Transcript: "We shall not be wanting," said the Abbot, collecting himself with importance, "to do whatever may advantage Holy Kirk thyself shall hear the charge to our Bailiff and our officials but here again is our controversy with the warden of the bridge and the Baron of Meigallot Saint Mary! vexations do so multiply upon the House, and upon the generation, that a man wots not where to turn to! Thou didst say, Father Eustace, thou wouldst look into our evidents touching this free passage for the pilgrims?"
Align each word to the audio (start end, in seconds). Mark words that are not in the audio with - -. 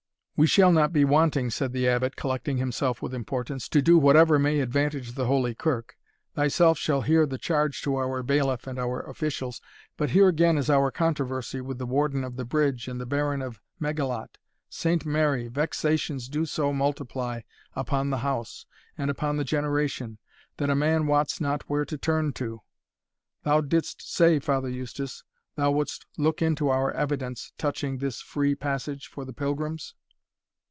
"We 0.37 0.47
shall 0.47 0.71
not 0.71 0.91
be 0.91 1.05
wanting," 1.05 1.51
said 1.51 1.71
the 1.71 1.87
Abbot, 1.87 2.15
collecting 2.15 2.57
himself 2.57 2.99
with 2.99 3.13
importance, 3.13 3.69
"to 3.69 3.79
do 3.79 3.99
whatever 3.99 4.39
may 4.39 4.59
advantage 4.59 5.13
Holy 5.15 5.53
Kirk 5.53 5.97
thyself 6.33 6.79
shall 6.79 7.01
hear 7.03 7.27
the 7.27 7.37
charge 7.37 7.83
to 7.83 7.95
our 7.97 8.23
Bailiff 8.23 8.65
and 8.65 8.79
our 8.79 9.01
officials 9.01 9.61
but 9.97 10.09
here 10.09 10.27
again 10.29 10.57
is 10.57 10.67
our 10.67 10.89
controversy 10.89 11.61
with 11.61 11.77
the 11.77 11.85
warden 11.85 12.23
of 12.23 12.37
the 12.37 12.43
bridge 12.43 12.87
and 12.87 12.99
the 12.99 13.05
Baron 13.05 13.43
of 13.43 13.61
Meigallot 13.79 14.39
Saint 14.67 15.05
Mary! 15.05 15.47
vexations 15.47 16.27
do 16.27 16.47
so 16.47 16.73
multiply 16.73 17.41
upon 17.75 18.09
the 18.09 18.17
House, 18.25 18.65
and 18.97 19.11
upon 19.11 19.37
the 19.37 19.43
generation, 19.43 20.17
that 20.57 20.71
a 20.71 20.75
man 20.75 21.05
wots 21.05 21.39
not 21.39 21.69
where 21.69 21.85
to 21.85 21.99
turn 21.99 22.33
to! 22.33 22.61
Thou 23.43 23.61
didst 23.61 24.11
say, 24.11 24.39
Father 24.39 24.69
Eustace, 24.69 25.23
thou 25.55 25.69
wouldst 25.69 26.07
look 26.17 26.41
into 26.41 26.67
our 26.69 26.89
evidents 26.93 27.53
touching 27.59 27.99
this 27.99 28.21
free 28.23 28.55
passage 28.55 29.05
for 29.05 29.23
the 29.23 29.33
pilgrims?" 29.33 29.93